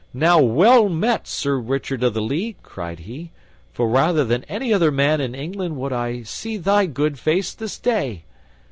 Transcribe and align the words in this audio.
"Now, 0.15 0.39
well 0.41 0.89
met, 0.89 1.27
Sir 1.27 1.59
Richard 1.59 2.01
of 2.01 2.15
the 2.15 2.23
Lea," 2.23 2.55
cried 2.63 3.01
he, 3.01 3.29
"for 3.71 3.87
rather 3.87 4.25
than 4.25 4.43
any 4.45 4.73
other 4.73 4.89
man 4.89 5.21
in 5.21 5.35
England 5.35 5.77
would 5.77 5.93
I 5.93 6.23
see 6.23 6.57
thy 6.57 6.87
good 6.87 7.19
face 7.19 7.53
this 7.53 7.77
day!" 7.77 8.23